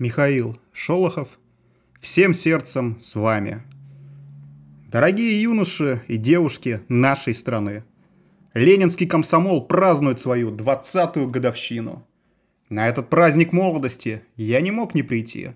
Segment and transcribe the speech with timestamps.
[0.00, 1.28] Михаил Шолохов.
[2.00, 3.60] Всем сердцем с вами.
[4.90, 7.84] Дорогие юноши и девушки нашей страны.
[8.54, 12.06] Ленинский комсомол празднует свою двадцатую годовщину.
[12.70, 15.50] На этот праздник молодости я не мог не прийти.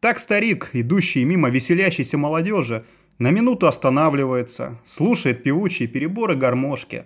[0.00, 2.86] Так старик, идущий мимо веселящейся молодежи,
[3.18, 7.04] на минуту останавливается, слушает певучие переборы гармошки,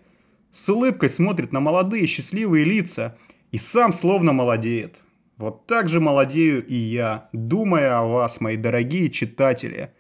[0.52, 3.18] с улыбкой смотрит на молодые счастливые лица
[3.50, 5.00] и сам словно молодеет–
[5.40, 9.90] вот так же молодею и я, думая о вас, мои дорогие читатели.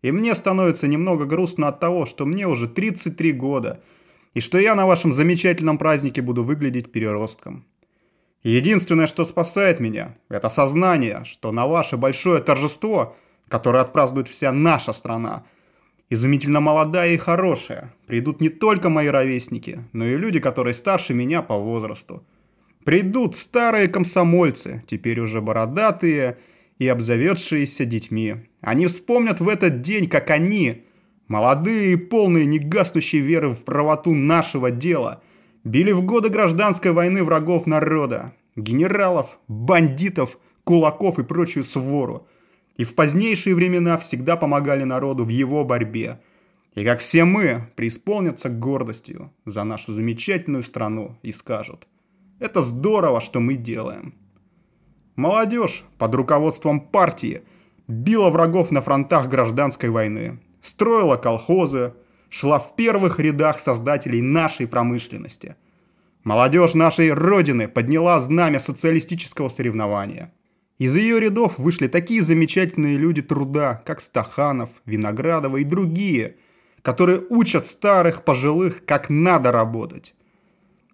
[0.00, 3.82] И мне становится немного грустно от того, что мне уже 33 года,
[4.32, 7.66] и что я на вашем замечательном празднике буду выглядеть переростком.
[8.42, 13.16] единственное, что спасает меня, это сознание, что на ваше большое торжество,
[13.48, 15.44] которое отпразднует вся наша страна,
[16.08, 21.42] изумительно молодая и хорошая, придут не только мои ровесники, но и люди, которые старше меня
[21.42, 22.24] по возрасту.
[22.84, 26.38] Придут старые комсомольцы, теперь уже бородатые
[26.78, 28.36] и обзаведшиеся детьми.
[28.62, 30.84] Они вспомнят в этот день, как они,
[31.28, 35.22] молодые и полные негаснущей веры в правоту нашего дела,
[35.62, 42.26] били в годы гражданской войны врагов народа, генералов, бандитов, кулаков и прочую свору.
[42.78, 46.18] И в позднейшие времена всегда помогали народу в его борьбе.
[46.74, 51.86] И как все мы, преисполнятся гордостью за нашу замечательную страну и скажут–
[52.40, 54.14] это здорово, что мы делаем.
[55.14, 57.42] Молодежь под руководством партии
[57.86, 61.94] била врагов на фронтах гражданской войны, строила колхозы,
[62.28, 65.56] шла в первых рядах создателей нашей промышленности.
[66.24, 70.32] Молодежь нашей Родины подняла знамя социалистического соревнования.
[70.78, 76.36] Из ее рядов вышли такие замечательные люди труда, как Стаханов, Виноградова и другие,
[76.82, 80.14] которые учат старых пожилых, как надо работать.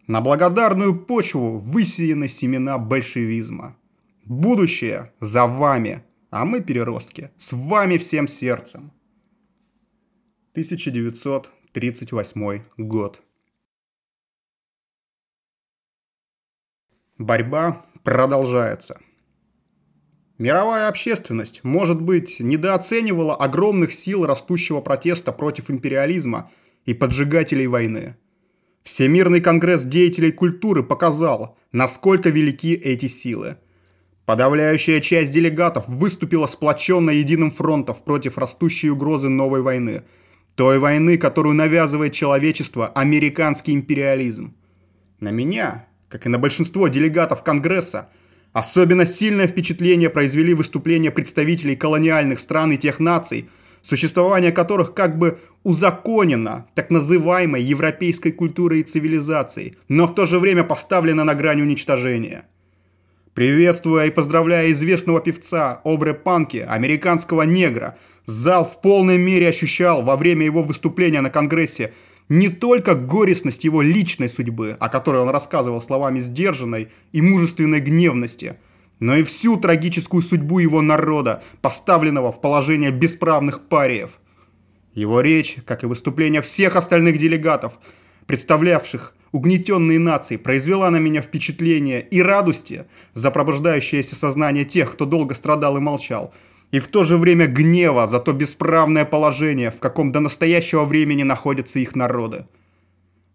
[0.06, 3.76] На благодарную почву высеяны семена большевизма.
[4.24, 8.92] Будущее за вами, а мы, переростки, с вами всем сердцем.
[10.52, 13.20] 1938 год.
[17.18, 19.00] Борьба продолжается.
[20.38, 26.48] Мировая общественность, может быть, недооценивала огромных сил растущего протеста против империализма
[26.84, 28.14] и поджигателей войны–
[28.86, 33.56] Всемирный конгресс деятелей культуры показал, насколько велики эти силы.
[34.26, 40.04] Подавляющая часть делегатов выступила сплоченно единым фронтом против растущей угрозы новой войны.
[40.54, 44.54] Той войны, которую навязывает человечество американский империализм.
[45.18, 48.08] На меня, как и на большинство делегатов Конгресса,
[48.52, 53.50] особенно сильное впечатление произвели выступления представителей колониальных стран и тех наций–
[53.88, 60.38] существование которых как бы узаконено так называемой европейской культурой и цивилизацией, но в то же
[60.38, 62.46] время поставлено на грань уничтожения.
[63.34, 70.16] Приветствуя и поздравляя известного певца Обре Панки, американского негра, зал в полной мере ощущал во
[70.16, 71.92] время его выступления на Конгрессе
[72.28, 78.56] не только горестность его личной судьбы, о которой он рассказывал словами сдержанной и мужественной гневности–
[79.00, 84.18] но и всю трагическую судьбу его народа, поставленного в положение бесправных париев.
[84.94, 87.78] Его речь, как и выступления всех остальных делегатов,
[88.26, 95.34] представлявших угнетенные нации, произвела на меня впечатление и радости за пробуждающееся сознание тех, кто долго
[95.34, 96.32] страдал и молчал,
[96.70, 101.22] и в то же время гнева за то бесправное положение, в каком до настоящего времени
[101.22, 102.46] находятся их народы.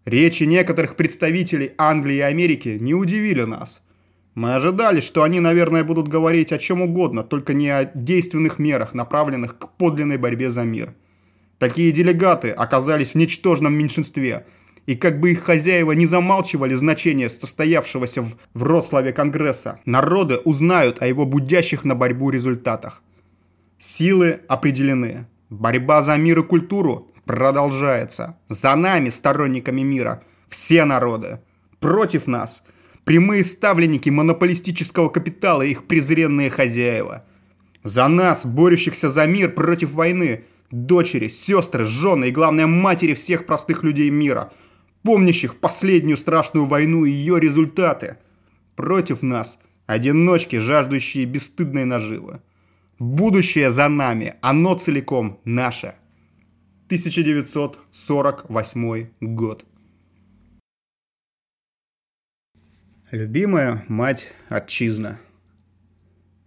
[0.04, 3.80] Речи некоторых представителей Англии и Америки не удивили нас–
[4.34, 8.94] мы ожидали, что они, наверное, будут говорить о чем угодно, только не о действенных мерах,
[8.94, 10.94] направленных к подлинной борьбе за мир.
[11.58, 14.46] Такие делегаты оказались в ничтожном меньшинстве,
[14.86, 21.06] и как бы их хозяева не замалчивали значение состоявшегося в Вроцлаве Конгресса, народы узнают о
[21.06, 23.02] его будящих на борьбу результатах.
[23.78, 25.26] Силы определены.
[25.50, 28.38] Борьба за мир и культуру продолжается.
[28.48, 31.40] За нами, сторонниками мира, все народы.
[31.78, 32.64] Против нас–
[33.04, 37.24] прямые ставленники монополистического капитала и их презренные хозяева.
[37.82, 43.82] За нас, борющихся за мир против войны, дочери, сестры, жены и, главное, матери всех простых
[43.82, 44.52] людей мира,
[45.02, 48.18] помнящих последнюю страшную войну и ее результаты.
[48.76, 52.40] Против нас, одиночки, жаждущие бесстыдной наживы.
[52.98, 55.94] Будущее за нами, оно целиком наше.
[56.86, 59.64] 1948 год.
[63.12, 65.20] Любимая мать отчизна.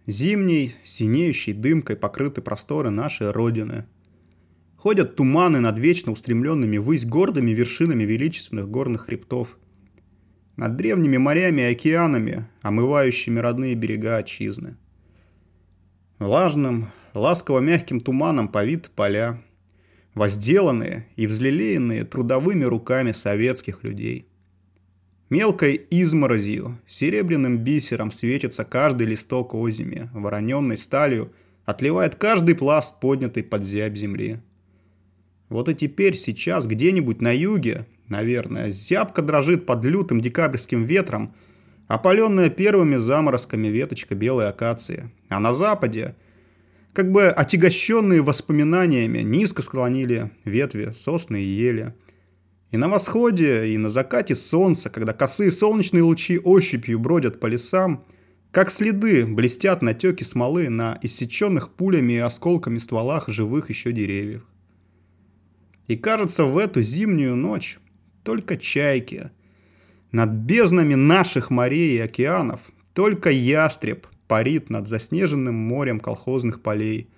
[0.08, 3.86] Зимней, синеющей дымкой покрыты просторы нашей Родины.
[4.74, 9.56] Ходят туманы над вечно устремленными ввысь гордыми вершинами величественных горных хребтов.
[10.56, 14.76] Над древними морями и океанами, омывающими родные берега отчизны.
[16.18, 19.40] Влажным, ласково-мягким туманом повиты поля,
[20.14, 24.26] возделанные и взлелеянные трудовыми руками советских людей.
[25.28, 31.32] Мелкой изморозью, серебряным бисером светится каждый листок озими, вороненной сталью
[31.64, 34.40] отливает каждый пласт поднятый под зябь земли.
[35.48, 41.34] Вот и теперь, сейчас, где-нибудь на юге, наверное, зябко дрожит под лютым декабрьским ветром,
[41.88, 45.10] опаленная первыми заморозками веточка белой акации.
[45.28, 46.14] А на западе,
[46.92, 51.94] как бы отягощенные воспоминаниями, низко склонили ветви сосны и ели.
[52.76, 58.04] И на восходе, и на закате солнца, когда косые солнечные лучи ощупью бродят по лесам,
[58.50, 64.44] как следы блестят натеки смолы на иссеченных пулями и осколками стволах живых еще деревьев.
[65.86, 67.78] И кажется, в эту зимнюю ночь
[68.22, 69.30] только чайки.
[70.12, 72.60] Над безднами наших морей и океанов
[72.92, 77.08] только ястреб парит над заснеженным морем колхозных полей.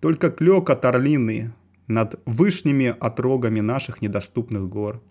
[0.00, 1.52] Только клёк от орлины
[1.88, 5.02] над вышними отрогами наших недоступных гор.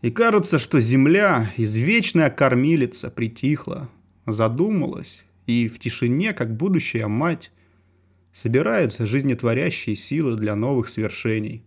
[0.00, 3.88] И кажется, что земля, извечная кормилица, притихла,
[4.26, 7.52] задумалась, и в тишине, как будущая мать,
[8.32, 11.64] собирает жизнетворящие силы для новых свершений.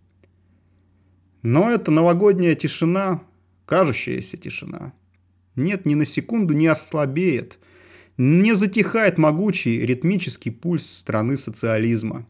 [1.42, 3.22] Но эта новогодняя тишина,
[3.66, 4.92] кажущаяся тишина,
[5.54, 7.58] нет, ни на секунду не ослабеет,
[8.18, 12.26] не затихает могучий ритмический пульс страны социализма.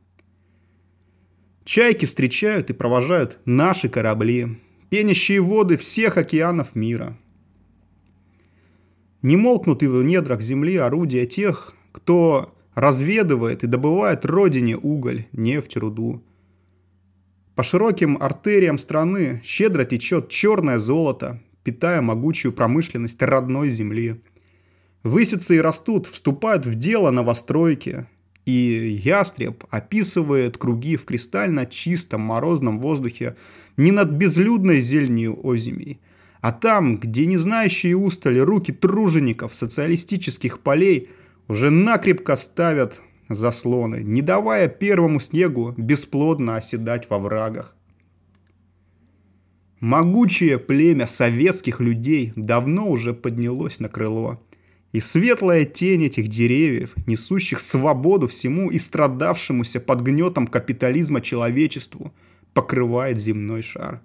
[1.67, 7.19] Чайки встречают и провожают наши корабли, пенящие воды всех океанов мира.
[9.21, 15.77] Не молкнут и в недрах земли орудия тех, кто разведывает и добывает родине уголь, нефть,
[15.77, 16.23] руду.
[17.57, 24.23] По широким артериям страны щедро течет черное золото, питая могучую промышленность родной земли.
[25.03, 28.07] Высятся и растут, вступают в дело новостройки.
[28.47, 33.37] И ястреб описывает круги в кристально чистом морозном воздухе
[33.77, 36.01] не над безлюдной зеленью озимей,
[36.41, 41.11] а там, где не знающие устали руки тружеников социалистических полей–
[41.49, 47.75] уже накрепко ставят заслоны, не давая первому снегу бесплодно оседать во врагах.
[49.81, 54.41] Могучее племя советских людей давно уже поднялось на крыло.
[54.97, 62.15] И светлая тень этих деревьев, несущих свободу всему и страдавшемуся под гнетом капитализма человечеству,
[62.55, 64.01] покрывает земной шар.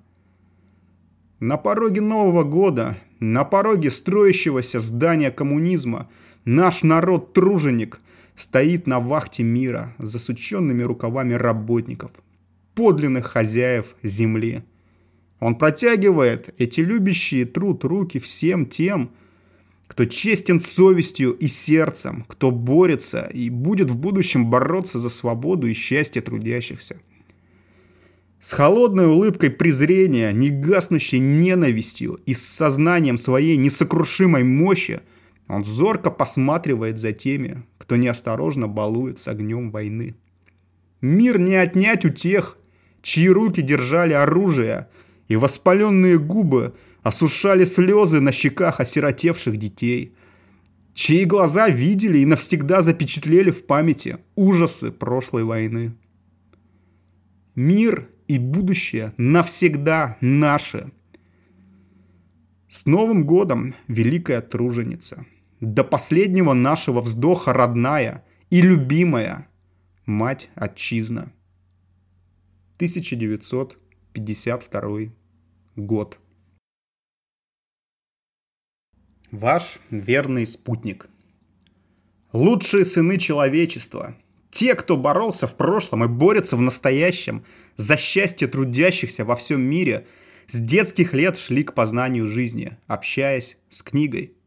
[1.39, 6.09] На пороге Нового года, на пороге строящегося здания коммунизма–
[6.45, 8.01] Наш народ-труженик
[8.35, 12.11] стоит на вахте мира с засученными рукавами работников,
[12.73, 14.63] подлинных хозяев земли.
[15.39, 19.11] Он протягивает эти любящие труд руки всем тем,
[19.91, 25.73] кто честен совестью и сердцем, кто борется и будет в будущем бороться за свободу и
[25.73, 26.95] счастье трудящихся.
[28.39, 35.01] С холодной улыбкой презрения, негаснущей ненавистью и с сознанием своей несокрушимой мощи–
[35.51, 40.15] он зорко посматривает за теми, кто неосторожно балует с огнем войны.
[41.01, 42.57] Мир не отнять у тех,
[43.01, 44.88] чьи руки держали оружие,
[45.27, 46.73] и воспаленные губы
[47.03, 50.15] осушали слезы на щеках осиротевших детей,
[50.93, 55.96] чьи глаза видели и навсегда запечатлели в памяти ужасы прошлой войны.
[57.55, 60.91] Мир и будущее навсегда наши.
[62.70, 65.25] С Новым годом, великая труженица!
[65.62, 69.48] до последнего нашего вздоха родная и любимая
[70.05, 71.31] мать отчизна.
[72.77, 75.00] 1952
[75.75, 76.17] год.
[79.31, 81.07] Ваш верный спутник.
[82.33, 84.15] Лучшие сыны человечества.
[84.51, 87.43] Те, кто боролся в прошлом и борется в настоящем
[87.77, 90.05] за счастье трудящихся во всем мире,
[90.47, 94.33] с детских лет шли к познанию жизни, общаясь с книгой–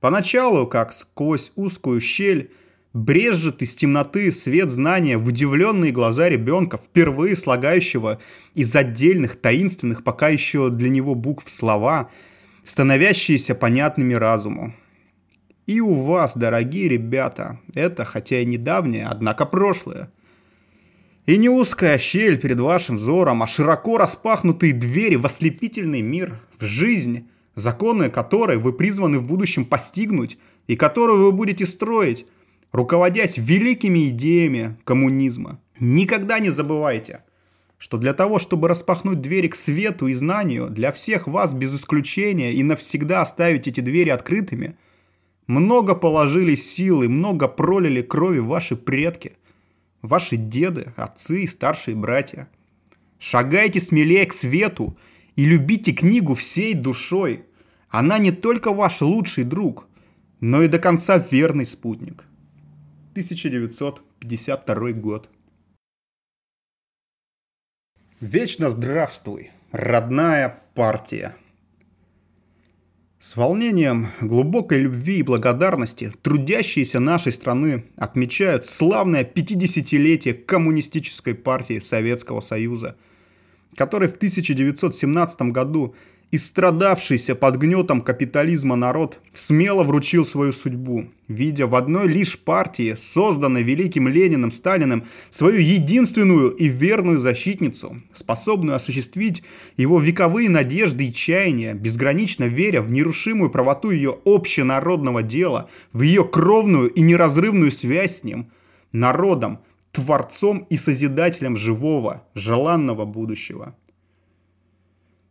[0.00, 2.50] Поначалу, как сквозь узкую щель,
[2.94, 8.18] брежет из темноты свет знания в удивленные глаза ребенка, впервые слагающего
[8.54, 12.10] из отдельных, таинственных, пока еще для него букв слова,
[12.64, 14.74] становящиеся понятными разуму.
[15.66, 20.10] И у вас, дорогие ребята, это, хотя и недавнее, однако прошлое.
[21.26, 26.64] И не узкая щель перед вашим взором, а широко распахнутые двери в ослепительный мир, в
[26.64, 32.26] жизнь– законы которой вы призваны в будущем постигнуть и которую вы будете строить,
[32.72, 35.60] руководясь великими идеями коммунизма.
[35.78, 37.22] Никогда не забывайте,
[37.80, 42.52] что для того, чтобы распахнуть двери к свету и знанию, для всех вас без исключения
[42.52, 44.76] и навсегда оставить эти двери открытыми,
[45.46, 49.32] много положили силы, много пролили крови ваши предки,
[50.02, 52.50] ваши деды, отцы и старшие братья.
[53.18, 54.98] Шагайте смелее к свету
[55.34, 57.46] и любите книгу всей душой.
[57.88, 59.88] Она не только ваш лучший друг,
[60.40, 62.26] но и до конца верный спутник.
[63.12, 65.30] 1952 год.
[68.20, 71.36] Вечно здравствуй, родная партия.
[73.18, 82.40] С волнением, глубокой любви и благодарности трудящиеся нашей страны отмечают славное 50-летие Коммунистической партии Советского
[82.40, 82.98] Союза,
[83.74, 85.94] который в 1917 году
[86.30, 92.94] и страдавшийся под гнетом капитализма народ смело вручил свою судьбу, видя в одной лишь партии,
[92.96, 99.42] созданной великим Лениным Сталиным, свою единственную и верную защитницу, способную осуществить
[99.76, 106.24] его вековые надежды и чаяния, безгранично веря в нерушимую правоту ее общенародного дела, в ее
[106.24, 108.50] кровную и неразрывную связь с ним,
[108.92, 109.58] народом,
[109.90, 113.74] творцом и созидателем живого, желанного будущего.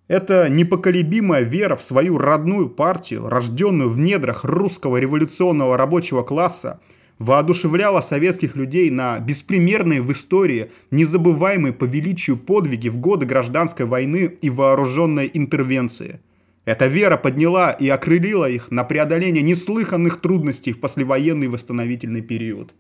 [0.10, 6.80] Это непоколебимая вера в свою родную партию, рожденную в недрах русского революционного рабочего класса,
[7.20, 14.36] воодушевляла советских людей на беспримерные в истории, незабываемые по величию подвиги в годы гражданской войны
[14.42, 16.22] и вооруженной интервенции.
[16.66, 22.74] Эта вера подняла и окрылила их на преодоление неслыханных трудностей в послевоенный восстановительный период.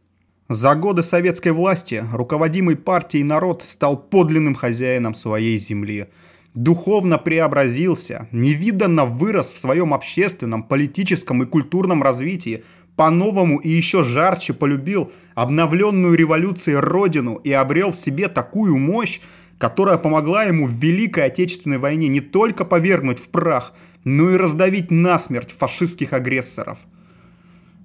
[0.47, 6.07] За годы советской власти руководимый партией народ стал подлинным хозяином своей земли–
[6.53, 12.63] духовно преобразился, невиданно вырос в своем общественном, политическом и культурном развитии,
[12.95, 19.21] по-новому и еще жарче полюбил обновленную революцией родину и обрел в себе такую мощь,
[19.57, 24.91] которая помогла ему в Великой Отечественной войне не только повергнуть в прах, но и раздавить
[24.91, 26.79] насмерть фашистских агрессоров.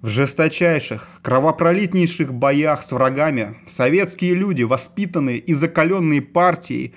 [0.00, 6.94] В жесточайших, кровопролитнейших боях с врагами советские люди, воспитанные и закаленные партией,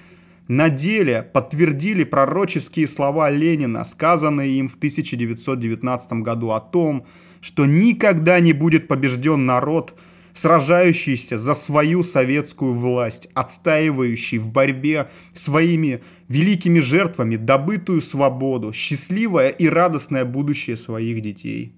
[0.47, 7.05] на деле подтвердили пророческие слова Ленина, сказанные им в 1919 году о том,
[7.41, 9.97] что никогда не будет побежден народ,
[10.33, 19.67] сражающийся за свою советскую власть, отстаивающий в борьбе своими великими жертвами добытую свободу, счастливое и
[19.67, 21.73] радостное будущее своих детей.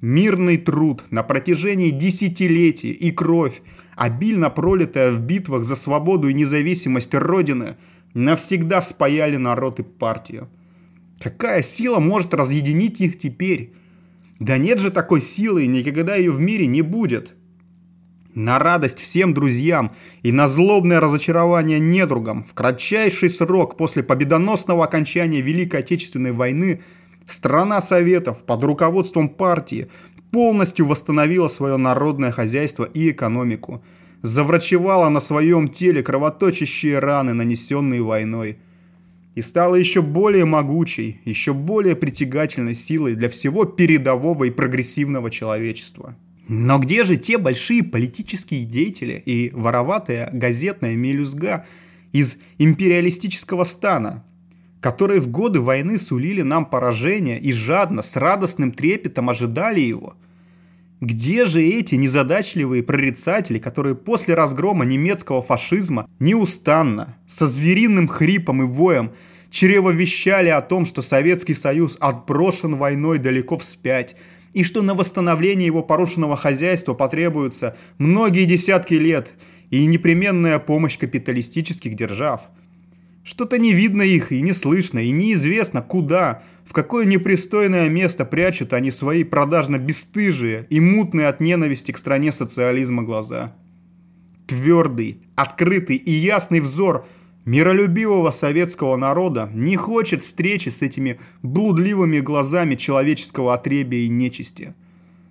[0.00, 3.60] Мирный труд на протяжении десятилетий и кровь,
[3.96, 7.76] обильно пролитая в битвах за свободу и независимость Родины–
[8.14, 10.48] навсегда спаяли народ и партию.
[11.20, 13.74] Какая сила может разъединить их теперь?
[14.38, 17.34] Да нет же такой силы, и никогда ее в мире не будет.
[18.32, 25.40] На радость всем друзьям и на злобное разочарование недругам в кратчайший срок после победоносного окончания
[25.40, 26.80] Великой Отечественной войны
[27.26, 29.88] страна Советов под руководством партии
[30.30, 33.84] полностью восстановила свое народное хозяйство и экономику–
[34.22, 38.58] заврачевала на своем теле кровоточащие раны, нанесенные войной,
[39.34, 46.16] и стала еще более могучей, еще более притягательной силой для всего передового и прогрессивного человечества.
[46.48, 51.64] Но где же те большие политические деятели и вороватая газетная мелюзга
[52.12, 54.24] из империалистического стана,
[54.80, 60.16] которые в годы войны сулили нам поражение и жадно, с радостным трепетом ожидали его–
[61.00, 68.66] где же эти незадачливые прорицатели, которые после разгрома немецкого фашизма неустанно, со звериным хрипом и
[68.66, 69.12] воем,
[69.50, 74.14] чревовещали о том, что Советский Союз отброшен войной далеко вспять,
[74.52, 79.30] и что на восстановление его порушенного хозяйства потребуются многие десятки лет
[79.70, 82.48] и непременная помощь капиталистических держав–
[83.22, 88.72] что-то не видно их и не слышно, и неизвестно куда, в какое непристойное место прячут
[88.72, 93.54] они свои продажно-бесстыжие и мутные от ненависти к стране социализма глаза.
[94.46, 97.06] Твердый, открытый и ясный взор
[97.44, 104.74] миролюбивого советского народа не хочет встречи с этими блудливыми глазами человеческого отребия и нечисти.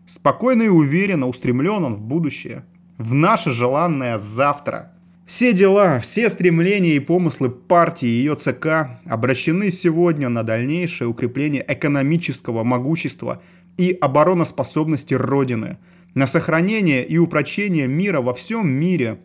[0.06, 2.66] Спокойно и уверенно устремлен он в будущее,
[2.98, 4.94] в наше желанное завтра–
[5.30, 11.64] все дела, все стремления и помыслы партии и ее ЦК обращены сегодня на дальнейшее укрепление
[11.68, 13.40] экономического могущества
[13.78, 15.78] и обороноспособности Родины,
[16.16, 19.20] на сохранение и упрочение мира во всем мире,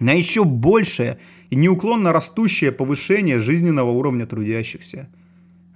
[0.00, 5.08] на еще большее и неуклонно растущее повышение жизненного уровня трудящихся.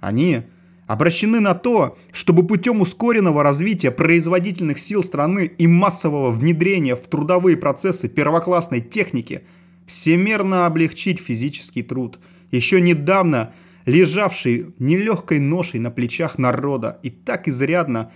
[0.01, 0.41] Они–
[0.87, 7.57] обращены на то, чтобы путем ускоренного развития производительных сил страны и массового внедрения в трудовые
[7.57, 9.45] процессы первоклассной техники
[9.87, 12.19] всемерно облегчить физический труд,
[12.51, 13.53] еще недавно
[13.85, 18.11] лежавший нелегкой ношей на плечах народа и так изрядно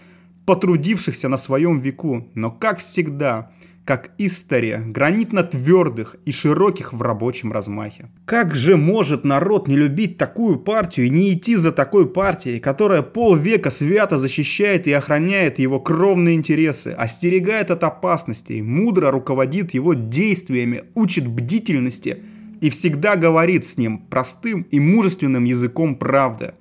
[0.46, 3.52] потрудившихся на своем веку, но, как всегда,
[3.90, 8.12] как история, гранитно-твердых и широких в рабочем размахе.
[8.26, 13.02] Как же может народ не любить такую партию и не идти за такой партией, которая
[13.02, 20.84] полвека свято защищает и охраняет его кровные интересы, остерегает от опасностей, мудро руководит его действиями,
[20.94, 22.22] учит бдительности
[22.62, 26.54] и всегда говорит с ним простым и мужественным языком правды.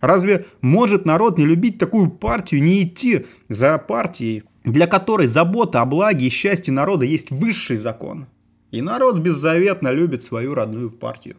[0.00, 5.86] Разве может народ не любить такую партию, не идти за партией, для которой забота о
[5.86, 8.26] благе и счастье народа есть высший закон.
[8.70, 11.36] И народ беззаветно любит свою родную партию.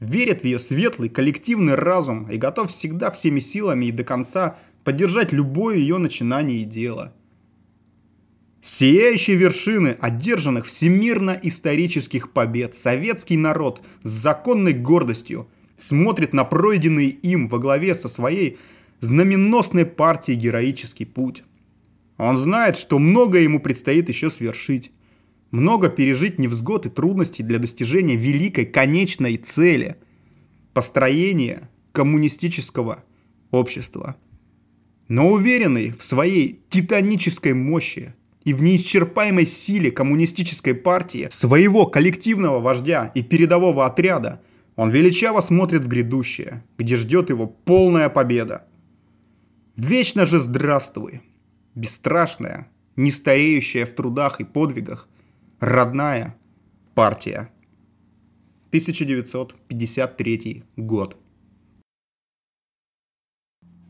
[0.00, 5.32] Верит в ее светлый коллективный разум и готов всегда всеми силами и до конца поддержать
[5.32, 7.12] любое ее начинание и дело.
[8.62, 17.58] Сияющие вершины одержанных всемирно-исторических побед советский народ с законной гордостью смотрит на пройденный им во
[17.58, 18.58] главе со своей
[19.00, 21.44] знаменосной партией героический путь.
[22.16, 24.92] Он знает, что многое ему предстоит еще свершить.
[25.50, 29.96] Много пережить невзгод и трудностей для достижения великой конечной цели–
[30.74, 33.04] построения коммунистического
[33.50, 34.16] общества.
[35.08, 43.12] Но уверенный в своей титанической мощи и в неисчерпаемой силе коммунистической партии, своего коллективного вождя
[43.14, 44.42] и передового отряда,
[44.76, 48.66] он величаво смотрит в грядущее, где ждет его полная победа.
[49.76, 51.20] Вечно же здравствуй!
[51.74, 55.08] Бесстрашная, не стареющая в трудах и подвигах,
[55.60, 56.36] родная
[56.94, 57.50] партия.
[58.68, 61.16] 1953 год.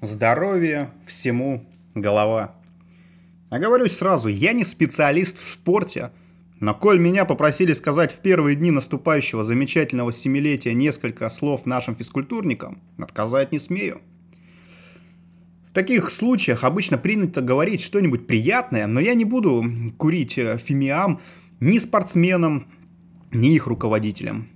[0.01, 2.57] Здоровье всему голова.
[3.51, 6.11] Оговорюсь сразу, я не специалист в спорте,
[6.61, 12.83] но коль меня попросили сказать в первые дни наступающего замечательного семилетия несколько слов нашим физкультурникам,
[12.99, 14.03] отказать не смею.
[15.75, 19.65] Таких случаях обычно принято говорить что-нибудь приятное, но я не буду
[19.99, 21.21] курить э, фимиам
[21.59, 22.69] ни спортсменам,
[23.33, 24.47] ни их руководителям.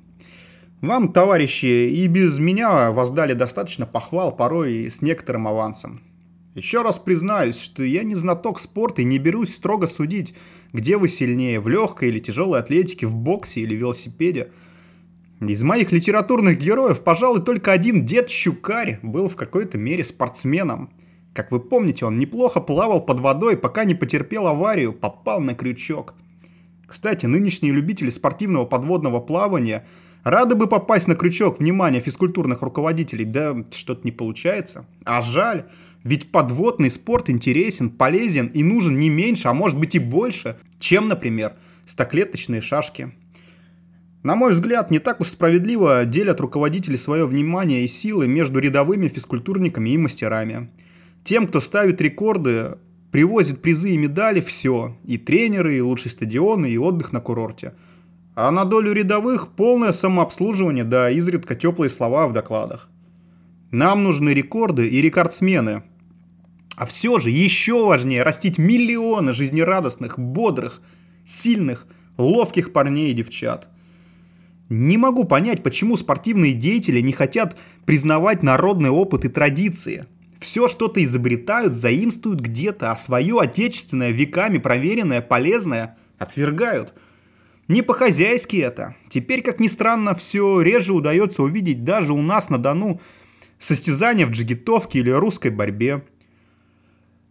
[0.80, 6.02] Вам, товарищи, и без меня воздали достаточно похвал, порой с некоторым авансом.
[6.54, 10.36] Еще раз признаюсь, что я не знаток спорта и не берусь строго судить,
[10.72, 14.52] где вы сильнее, в легкой или тяжелой атлетике, в боксе или велосипеде.
[15.40, 20.90] Из моих литературных героев, пожалуй, только один дед Щукарь был в какой-то мере спортсменом–
[21.38, 26.14] как вы помните, он неплохо плавал под водой, пока не потерпел аварию, попал на крючок.
[26.84, 29.86] Кстати, нынешние любители спортивного подводного плавания
[30.24, 34.84] рады бы попасть на крючок внимания физкультурных руководителей, да что-то не получается.
[35.04, 35.66] А жаль,
[36.02, 41.06] ведь подводный спорт интересен, полезен и нужен не меньше, а может быть и больше, чем,
[41.06, 41.52] например,
[41.86, 43.12] стоклеточные шашки.
[44.24, 49.06] На мой взгляд, не так уж справедливо делят руководители свое внимание и силы между рядовыми
[49.06, 50.70] физкультурниками и мастерами–
[51.28, 52.78] тем, кто ставит рекорды,
[53.12, 54.96] привозит призы и медали, все.
[55.04, 57.74] И тренеры, и лучшие стадионы, и отдых на курорте.
[58.34, 62.88] А на долю рядовых полное самообслуживание, да изредка теплые слова в докладах.
[63.70, 65.82] Нам нужны рекорды и рекордсмены.
[66.76, 70.80] А все же еще важнее растить миллионы жизнерадостных, бодрых,
[71.26, 71.86] сильных,
[72.16, 73.68] ловких парней и девчат.
[74.70, 80.06] Не могу понять, почему спортивные деятели не хотят признавать народный опыт и традиции–
[80.40, 86.94] все что-то изобретают, заимствуют где-то, а свое отечественное, веками проверенное, полезное отвергают.
[87.68, 88.94] Не по-хозяйски это.
[89.10, 93.00] Теперь, как ни странно, все реже удается увидеть даже у нас на Дону
[93.58, 96.02] состязания в джигитовке или русской борьбе.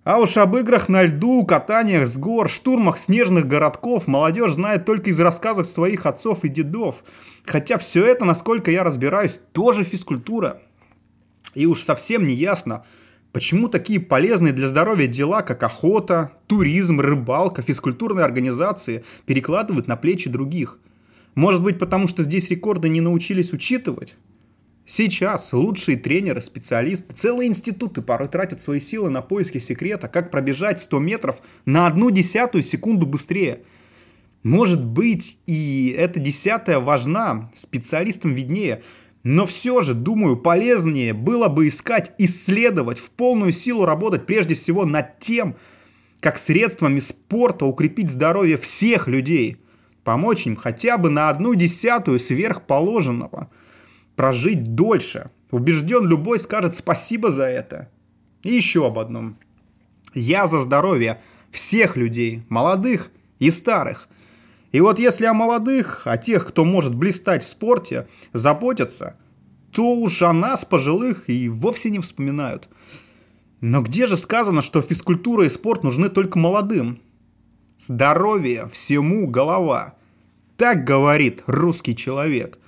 [0.04, 5.10] А уж об играх на льду, катаниях с гор, штурмах снежных городков молодежь знает только
[5.10, 7.04] из рассказов своих отцов и дедов.
[7.46, 10.62] Хотя все это, насколько я разбираюсь, тоже физкультура.
[11.54, 12.86] И уж совсем не ясно,
[13.32, 20.30] почему такие полезные для здоровья дела, как охота, туризм, рыбалка, физкультурные организации перекладывают на плечи
[20.30, 20.80] других.
[21.36, 24.16] Может быть, потому что здесь рекорды не научились учитывать?
[24.86, 30.80] Сейчас лучшие тренеры, специалисты, целые институты порой тратят свои силы на поиски секрета, как пробежать
[30.80, 33.64] 100 метров на одну десятую секунду быстрее.
[34.44, 38.82] Может быть, и эта десятая важна, специалистам виднее–
[39.30, 44.86] но все же, думаю, полезнее было бы искать, исследовать, в полную силу работать прежде всего
[44.86, 45.58] над тем,
[46.22, 49.58] как средствами спорта укрепить здоровье всех людей,
[50.06, 53.50] помочь им хотя бы на одну десятую сверхположенного,
[54.16, 55.30] прожить дольше.
[55.52, 57.90] Убежден, любой скажет спасибо за это.
[58.44, 59.36] И еще об одном.
[60.14, 61.20] Я за здоровье
[61.52, 64.08] всех людей, молодых и старых–
[64.72, 69.18] и вот если о молодых, о тех, кто может блистать в спорте, заботятся,
[69.72, 72.68] то уж о нас, пожилых, и вовсе не вспоминают.
[73.62, 77.00] Но где же сказано, что физкультура и спорт нужны только молодым?
[77.80, 79.96] Здоровье всему голова.
[80.58, 82.60] Так говорит русский человек.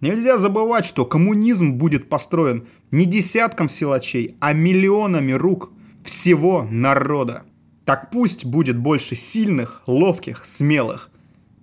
[0.00, 5.70] Нельзя забывать, что коммунизм будет построен не десятком силачей, а миллионами рук
[6.04, 7.44] всего народа.
[7.84, 11.10] Так пусть будет больше сильных, ловких, смелых.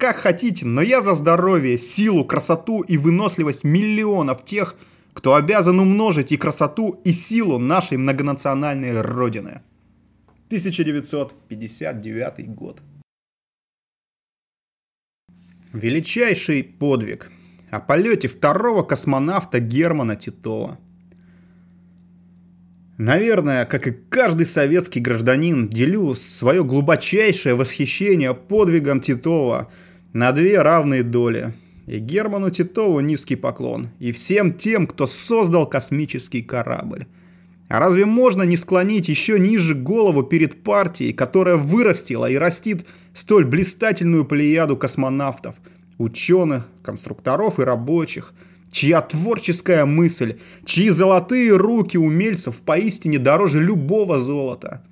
[0.01, 4.75] Как хотите, но я за здоровье, силу, красоту и выносливость миллионов тех,
[5.13, 9.61] кто обязан умножить и красоту, и силу нашей многонациональной Родины.
[10.47, 12.81] 1959 год.
[15.71, 17.31] Величайший подвиг
[17.69, 20.79] о полете второго космонавта Германа Титова.
[22.97, 29.69] Наверное, как и каждый советский гражданин, делю свое глубочайшее восхищение подвигом Титова
[30.13, 31.53] на две равные доли–
[31.87, 33.89] и Герману Титову низкий поклон.
[33.99, 37.05] И всем тем, кто создал космический корабль.
[37.67, 43.45] А разве можно не склонить еще ниже голову перед партией, которая вырастила и растит столь
[43.45, 45.55] блистательную плеяду космонавтов,
[45.97, 48.33] ученых, конструкторов и рабочих,
[48.71, 54.83] чья творческая мысль, чьи золотые руки умельцев поистине дороже любого золота–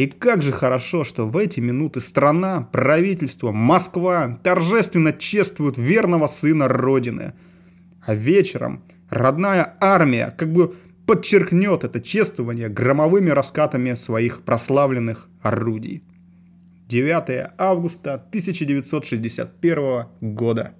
[0.00, 6.68] и как же хорошо, что в эти минуты страна, правительство, Москва торжественно чествуют верного сына
[6.68, 7.34] Родины.
[8.00, 16.02] А вечером родная армия как бы подчеркнет это чествование громовыми раскатами своих прославленных орудий.
[16.88, 20.72] 9 августа 1961 года.